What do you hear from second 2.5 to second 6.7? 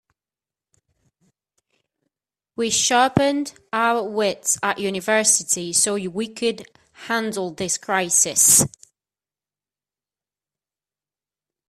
We sharpened our wits at university so we could